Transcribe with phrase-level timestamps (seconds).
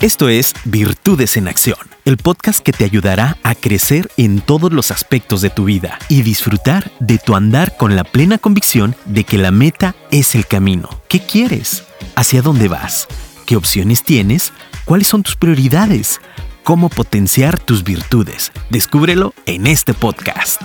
[0.00, 4.92] Esto es Virtudes en Acción, el podcast que te ayudará a crecer en todos los
[4.92, 9.38] aspectos de tu vida y disfrutar de tu andar con la plena convicción de que
[9.38, 10.88] la meta es el camino.
[11.08, 11.82] ¿Qué quieres?
[12.14, 13.08] ¿Hacia dónde vas?
[13.44, 14.52] ¿Qué opciones tienes?
[14.84, 16.20] ¿Cuáles son tus prioridades?
[16.62, 18.52] ¿Cómo potenciar tus virtudes?
[18.70, 20.62] Descúbrelo en este podcast.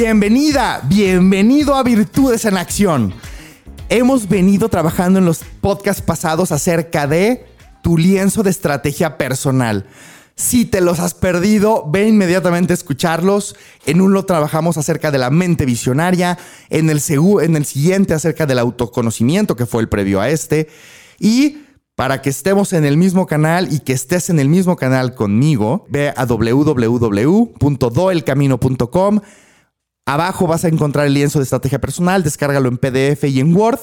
[0.00, 3.12] Bienvenida, bienvenido a Virtudes en Acción.
[3.88, 7.46] Hemos venido trabajando en los podcasts pasados acerca de
[7.82, 9.86] tu lienzo de estrategia personal.
[10.36, 13.56] Si te los has perdido, ve inmediatamente a escucharlos.
[13.86, 16.38] En uno trabajamos acerca de la mente visionaria,
[16.70, 17.02] en el,
[17.42, 20.68] en el siguiente acerca del autoconocimiento, que fue el previo a este.
[21.18, 21.64] Y
[21.96, 25.86] para que estemos en el mismo canal y que estés en el mismo canal conmigo,
[25.88, 29.20] ve a www.doelcamino.com
[30.08, 33.80] Abajo vas a encontrar el lienzo de estrategia personal, descárgalo en PDF y en Word.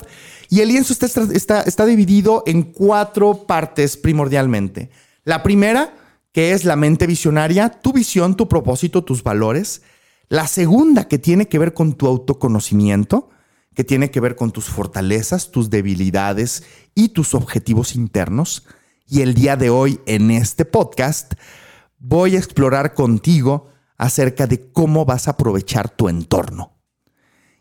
[0.49, 4.89] Y el lienzo está, está, dividido en cuatro partes primordialmente.
[5.23, 5.93] La primera,
[6.31, 9.83] que es la mente visionaria, tu visión, tu propósito, tus valores.
[10.27, 13.29] La segunda, que tiene que ver con tu autoconocimiento,
[13.75, 16.63] que tiene que ver con tus fortalezas, tus debilidades
[16.95, 18.65] y tus objetivos internos.
[19.07, 21.35] Y el día de hoy, en este podcast,
[21.99, 26.73] voy a explorar contigo acerca de cómo vas a aprovechar tu entorno.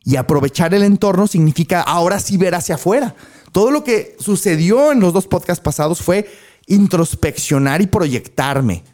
[0.05, 3.15] Y aprovechar el entorno significa ahora sí ver hacia afuera.
[3.53, 6.29] Todo lo que sucedió en los dos podcasts pasados fue
[6.67, 8.85] introspeccionar y proyectarme.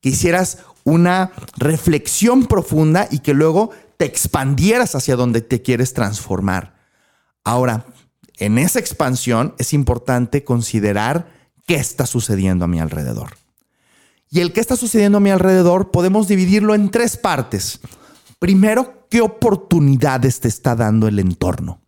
[0.00, 6.74] Que hicieras una reflexión profunda y que luego te expandieras hacia donde te quieres transformar.
[7.44, 7.86] Ahora,
[8.38, 11.30] en esa expansión es importante considerar
[11.66, 13.37] qué está sucediendo a mi alrededor.
[14.30, 17.80] Y el que está sucediendo a mi alrededor podemos dividirlo en tres partes.
[18.38, 21.80] Primero, ¿qué oportunidades te está dando el entorno?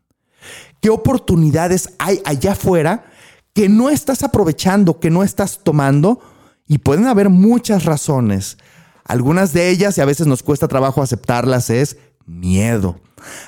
[0.80, 3.04] ¿Qué oportunidades hay allá afuera
[3.52, 6.20] que no estás aprovechando, que no estás tomando?
[6.66, 8.56] Y pueden haber muchas razones.
[9.04, 12.98] Algunas de ellas, y a veces nos cuesta trabajo aceptarlas, es miedo.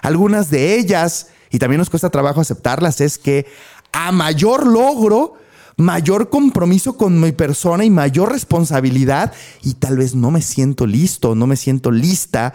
[0.03, 3.47] Algunas de ellas, y también nos cuesta trabajo aceptarlas, es que
[3.93, 5.35] a mayor logro,
[5.77, 11.35] mayor compromiso con mi persona y mayor responsabilidad y tal vez no me siento listo,
[11.35, 12.55] no me siento lista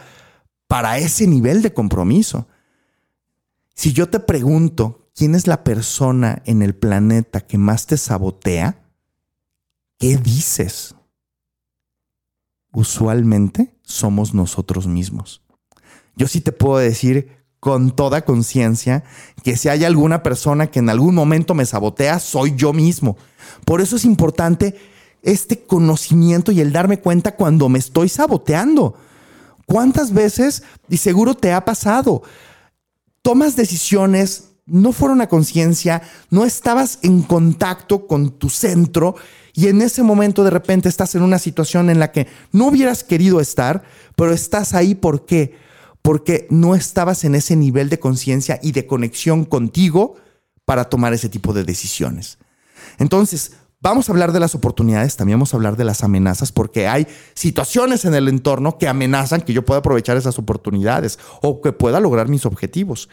[0.68, 2.48] para ese nivel de compromiso.
[3.74, 8.84] Si yo te pregunto, ¿quién es la persona en el planeta que más te sabotea?
[9.98, 10.96] ¿Qué dices?
[12.72, 15.42] Usualmente somos nosotros mismos.
[16.16, 19.04] Yo sí te puedo decir con toda conciencia
[19.44, 23.18] que si hay alguna persona que en algún momento me sabotea, soy yo mismo.
[23.66, 24.74] Por eso es importante
[25.22, 28.96] este conocimiento y el darme cuenta cuando me estoy saboteando.
[29.66, 32.24] ¿Cuántas veces, y seguro te ha pasado,
[33.22, 39.16] tomas decisiones, no fueron a conciencia, no estabas en contacto con tu centro
[39.52, 43.04] y en ese momento de repente estás en una situación en la que no hubieras
[43.04, 43.84] querido estar,
[44.16, 45.67] pero estás ahí ¿por qué?
[46.08, 50.16] Porque no estabas en ese nivel de conciencia y de conexión contigo
[50.64, 52.38] para tomar ese tipo de decisiones.
[52.98, 56.88] Entonces, vamos a hablar de las oportunidades, también vamos a hablar de las amenazas, porque
[56.88, 61.74] hay situaciones en el entorno que amenazan que yo pueda aprovechar esas oportunidades o que
[61.74, 63.10] pueda lograr mis objetivos.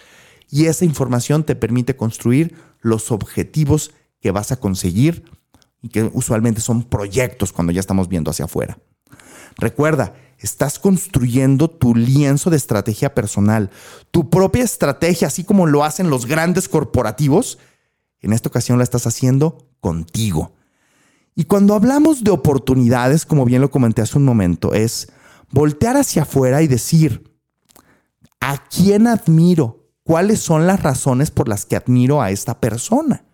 [0.49, 3.91] Y esa información te permite construir los objetivos
[4.21, 5.25] que vas a conseguir
[5.83, 8.78] y que usualmente son proyectos cuando ya estamos viendo hacia afuera.
[9.59, 13.70] Recuerda, Estás construyendo tu lienzo de estrategia personal,
[14.10, 17.59] tu propia estrategia, así como lo hacen los grandes corporativos.
[18.20, 20.53] En esta ocasión la estás haciendo contigo.
[21.34, 25.10] Y cuando hablamos de oportunidades, como bien lo comenté hace un momento, es
[25.50, 27.34] voltear hacia afuera y decir,
[28.38, 29.88] ¿a quién admiro?
[30.03, 33.25] ¿Cuáles son las razones por las que admiro a esta persona?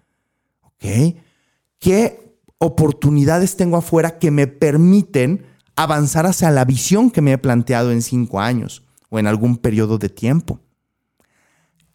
[0.79, 5.50] ¿Qué oportunidades tengo afuera que me permiten
[5.83, 9.99] avanzar hacia la visión que me he planteado en cinco años o en algún periodo
[9.99, 10.61] de tiempo.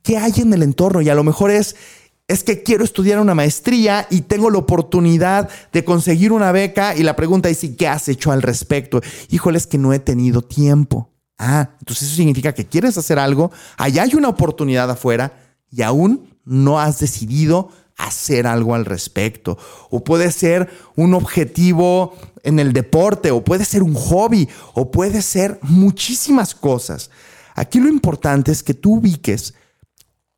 [0.02, 1.02] ¿Qué hay en el entorno?
[1.02, 1.76] Y a lo mejor es,
[2.28, 7.04] es que quiero estudiar una maestría y tengo la oportunidad de conseguir una beca y
[7.04, 9.02] la pregunta es, ¿y qué has hecho al respecto?
[9.30, 11.12] Híjole, es que no he tenido tiempo.
[11.38, 15.34] Ah, entonces eso significa que quieres hacer algo, allá hay una oportunidad afuera
[15.70, 19.58] y aún no has decidido hacer algo al respecto.
[19.90, 25.22] O puede ser un objetivo en el deporte, o puede ser un hobby, o puede
[25.22, 27.10] ser muchísimas cosas.
[27.56, 29.54] Aquí lo importante es que tú ubiques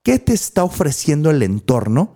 [0.04, 2.16] qué te está ofreciendo el entorno,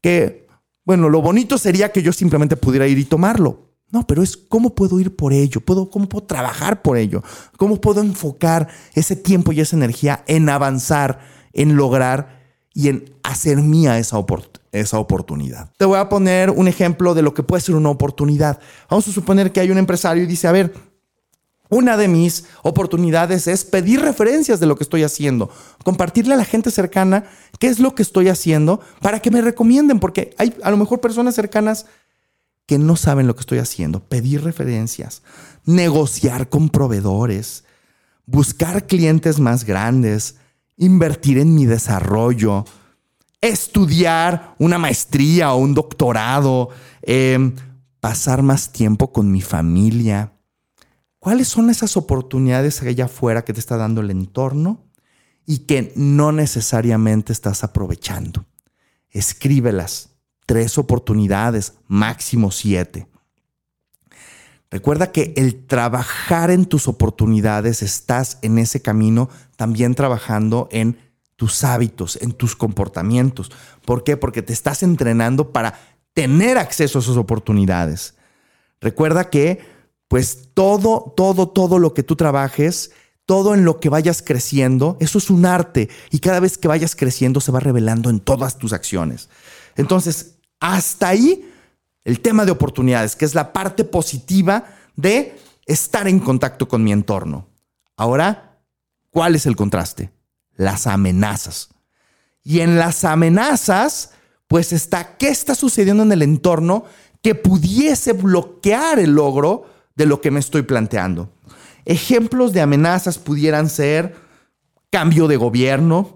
[0.00, 0.46] que,
[0.84, 3.68] bueno, lo bonito sería que yo simplemente pudiera ir y tomarlo.
[3.90, 7.22] No, pero es cómo puedo ir por ello, ¿Puedo, cómo puedo trabajar por ello,
[7.56, 11.20] cómo puedo enfocar ese tiempo y esa energía en avanzar,
[11.54, 12.38] en lograr
[12.74, 14.18] y en hacer mía esa,
[14.72, 15.70] esa oportunidad.
[15.76, 18.58] Te voy a poner un ejemplo de lo que puede ser una oportunidad.
[18.90, 20.72] Vamos a suponer que hay un empresario y dice, a ver,
[21.70, 25.50] una de mis oportunidades es pedir referencias de lo que estoy haciendo,
[25.84, 27.24] compartirle a la gente cercana
[27.58, 31.00] qué es lo que estoy haciendo para que me recomienden, porque hay a lo mejor
[31.00, 31.86] personas cercanas
[32.64, 35.22] que no saben lo que estoy haciendo, pedir referencias,
[35.64, 37.64] negociar con proveedores,
[38.26, 40.36] buscar clientes más grandes,
[40.76, 42.64] invertir en mi desarrollo,
[43.40, 46.70] estudiar una maestría o un doctorado,
[47.02, 47.54] em,
[48.00, 50.32] pasar más tiempo con mi familia.
[51.18, 54.84] ¿Cuáles son esas oportunidades allá afuera que te está dando el entorno
[55.46, 58.46] y que no necesariamente estás aprovechando?
[59.10, 60.10] Escríbelas
[60.48, 63.06] tres oportunidades, máximo siete.
[64.70, 70.98] Recuerda que el trabajar en tus oportunidades, estás en ese camino también trabajando en
[71.38, 73.52] tus hábitos, en tus comportamientos.
[73.84, 74.16] ¿Por qué?
[74.16, 75.78] Porque te estás entrenando para
[76.12, 78.16] tener acceso a esas oportunidades.
[78.80, 79.60] Recuerda que
[80.08, 82.90] pues todo, todo, todo lo que tú trabajes,
[83.24, 86.96] todo en lo que vayas creciendo, eso es un arte y cada vez que vayas
[86.96, 89.28] creciendo se va revelando en todas tus acciones.
[89.76, 91.48] Entonces, hasta ahí
[92.02, 94.64] el tema de oportunidades, que es la parte positiva
[94.96, 97.46] de estar en contacto con mi entorno.
[97.96, 98.58] Ahora,
[99.10, 100.10] ¿cuál es el contraste?
[100.58, 101.70] Las amenazas.
[102.44, 104.10] Y en las amenazas,
[104.48, 106.84] pues está qué está sucediendo en el entorno
[107.22, 109.66] que pudiese bloquear el logro
[109.96, 111.30] de lo que me estoy planteando.
[111.84, 114.14] Ejemplos de amenazas pudieran ser
[114.90, 116.14] cambio de gobierno,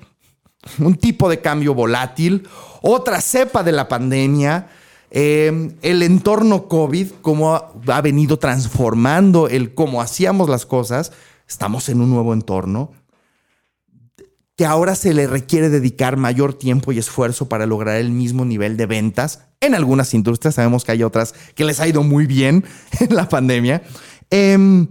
[0.78, 2.48] un tipo de cambio volátil,
[2.80, 4.68] otra cepa de la pandemia,
[5.10, 11.12] em, el entorno COVID, cómo ha, venido transformando el cómo hacíamos las cosas.
[11.48, 12.92] Estamos en un nuevo entorno
[14.56, 18.76] que ahora se le requiere dedicar mayor tiempo y esfuerzo para lograr el mismo nivel
[18.76, 19.40] de ventas.
[19.60, 22.64] En algunas industrias sabemos que hay otras que les ha ido muy bien
[23.00, 23.82] en la pandemia.
[24.30, 24.86] Em,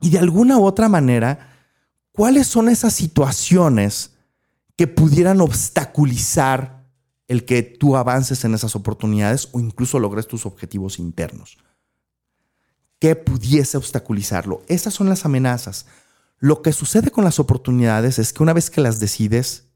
[0.00, 1.54] y de alguna u otra manera,
[2.12, 4.12] ¿cuáles son esas situaciones
[4.76, 6.80] que pudieran obstaculizar
[7.30, 11.58] el que tú avances en esas oportunidades o incluso logres tus objetivos internos.
[12.98, 14.62] ¿Qué pudiese obstaculizarlo?
[14.66, 15.86] Esas son las amenazas.
[16.40, 19.66] Lo que sucede con las oportunidades es que una vez que las decides,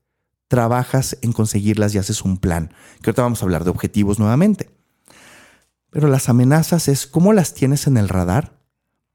[0.48, 2.72] trabajas en conseguirlas y haces un plan.
[3.02, 4.70] Que ahorita vamos a hablar de objetivos nuevamente.
[5.90, 8.58] Pero las amenazas es cómo las tienes en el radar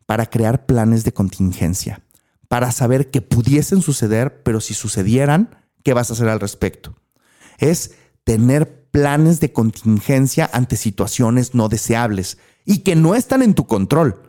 [0.06, 2.04] para crear planes de contingencia,
[2.48, 6.96] para saber que pudiesen suceder, pero si sucedieran, ¿qué vas a hacer al respecto?
[7.58, 7.92] Es
[8.24, 14.29] tener planes de contingencia ante situaciones no deseables y que no están en tu control.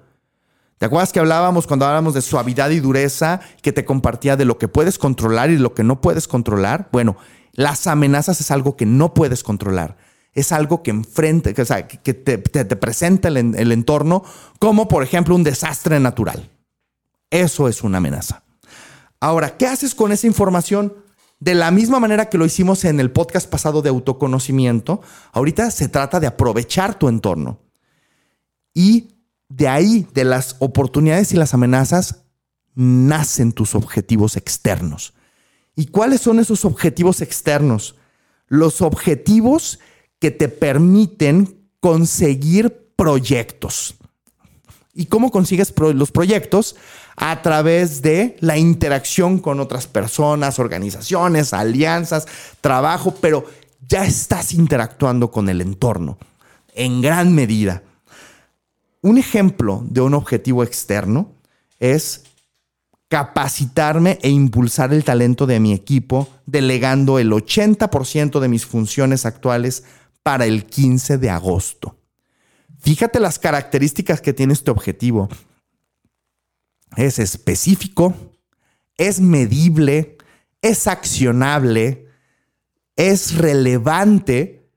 [0.81, 4.57] ¿Te acuerdas que hablábamos cuando hablábamos de suavidad y dureza, que te compartía de lo
[4.57, 6.89] que puedes controlar y lo que no puedes controlar?
[6.91, 7.19] Bueno,
[7.53, 9.99] las amenazas es algo que no puedes controlar.
[10.33, 11.67] Es algo que enfrente, que,
[12.03, 12.39] que te,
[12.77, 14.25] presenta el, el entorno
[14.59, 16.49] como, por ejemplo, un desastre natural.
[17.29, 18.45] Eso es una amenaza.
[19.21, 20.95] Ahora, ¿qué haces con esa información?
[21.41, 25.91] De la misma manera que lo hicimos en el podcast pasado de autoconocimiento, ahorita se
[25.91, 27.61] trata de aprovechar tu entorno.
[28.73, 29.20] Y
[29.51, 32.23] de ahí, de las oportunidades y las amenazas,
[32.75, 35.13] nacen tus objetivos externos.
[35.77, 37.97] ¿Y cuáles son esos objetivos externos?
[38.47, 39.81] Los objetivos
[40.19, 43.97] que te permiten conseguir proyectos.
[44.95, 46.77] ¿Y cómo consigues los proyectos?
[47.17, 52.27] A través de la interacción con otras personas, organizaciones, alianzas,
[52.61, 53.45] trabajo, pero
[53.89, 56.19] ya estás interactuando con el entorno
[56.75, 57.83] en gran medida.
[59.03, 61.35] Un ejemplo de un objetivo externo
[61.79, 62.25] es
[63.09, 69.85] capacitarme e impulsar el talento de mi equipo, delegando el 80% de mis funciones actuales
[70.23, 71.97] para el 15 de agosto.
[72.79, 75.29] Fíjate las características que tiene este objetivo.
[76.97, 78.15] Es específico,
[78.97, 80.19] es medible,
[80.63, 82.07] es accionable,
[82.97, 84.69] es relevante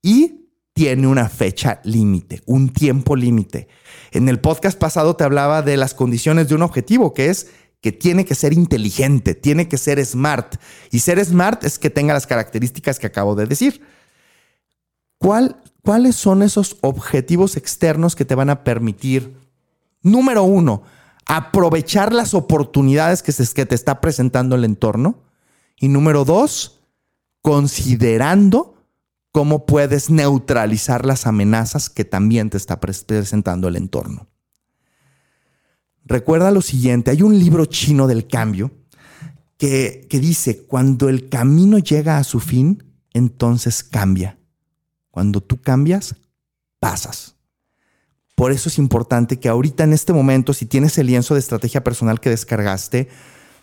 [0.00, 0.33] y
[0.74, 3.68] tiene una fecha límite, un tiempo límite.
[4.10, 7.48] En el podcast pasado te hablaba de las condiciones de un objetivo, que es
[7.80, 10.56] que tiene que ser inteligente, tiene que ser smart.
[10.90, 13.82] Y ser smart es que tenga las características que acabo de decir.
[15.18, 19.36] ¿Cuál ¿Cuáles son esos objetivos externos que te van a permitir,
[20.00, 20.82] número uno,
[21.26, 25.18] aprovechar las oportunidades que, se, que te está presentando el entorno?
[25.78, 26.80] Y número dos,
[27.42, 28.73] considerando
[29.34, 34.28] cómo puedes neutralizar las amenazas que también te está presentando el entorno.
[36.04, 38.70] Recuerda lo siguiente, hay un libro chino del cambio
[39.56, 44.38] que, que dice, cuando el camino llega a su fin, entonces cambia.
[45.10, 46.14] Cuando tú cambias,
[46.78, 47.34] pasas.
[48.36, 51.82] Por eso es importante que ahorita en este momento, si tienes el lienzo de estrategia
[51.82, 53.08] personal que descargaste,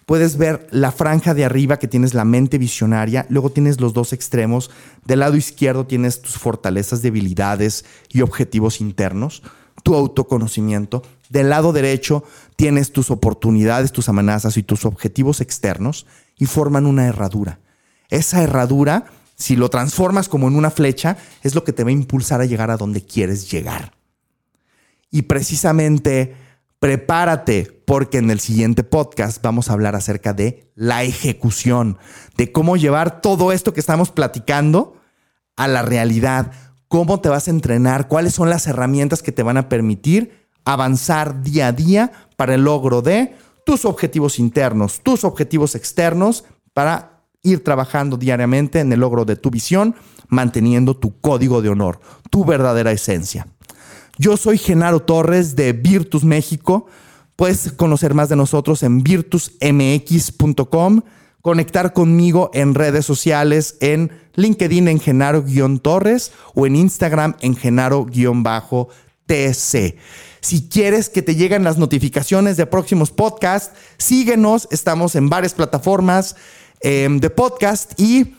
[0.05, 4.13] puedes ver la franja de arriba que tienes la mente visionaria, luego tienes los dos
[4.13, 4.71] extremos,
[5.05, 9.43] del lado izquierdo tienes tus fortalezas, debilidades y objetivos internos,
[9.83, 12.23] tu autoconocimiento, del lado derecho
[12.55, 16.05] tienes tus oportunidades, tus amenazas y tus objetivos externos
[16.37, 17.59] y forman una herradura.
[18.09, 19.05] Esa herradura
[19.41, 22.45] si lo transformas como en una flecha, es lo que te va a impulsar a
[22.45, 23.93] llegar a donde quieres llegar.
[25.09, 26.35] Y precisamente
[26.81, 31.99] prepárate porque en el siguiente podcast vamos a hablar acerca de la ejecución,
[32.37, 34.95] de cómo llevar todo esto que estamos platicando
[35.55, 36.51] a la realidad,
[36.87, 41.43] cómo te vas a entrenar, cuáles son las herramientas que te van a permitir avanzar
[41.43, 47.63] día a día para el logro de tus objetivos internos, tus objetivos externos, para ir
[47.63, 49.93] trabajando diariamente en el logro de tu visión,
[50.29, 51.99] manteniendo tu código de honor,
[52.31, 53.45] tu verdadera esencia.
[54.21, 56.85] Yo soy Genaro Torres de Virtus México.
[57.35, 61.01] Puedes conocer más de nosotros en virtusmx.com,
[61.41, 68.85] conectar conmigo en redes sociales en LinkedIn en Genaro-Torres o en Instagram en Genaro-TC.
[70.39, 74.67] Si quieres que te lleguen las notificaciones de próximos podcasts, síguenos.
[74.69, 76.35] Estamos en varias plataformas.
[76.79, 78.35] Em, de podcast y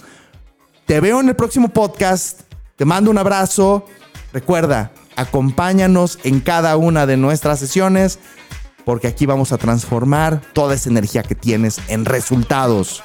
[0.87, 2.43] te veo en el próximo podcast.
[2.77, 3.85] Te mando un abrazo.
[4.33, 8.19] Recuerda, acompáñanos en cada una de nuestras sesiones
[8.85, 13.01] porque aquí vamos a transformar toda esa energía que tienes en resultados.